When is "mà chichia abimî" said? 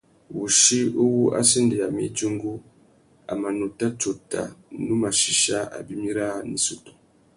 5.01-6.09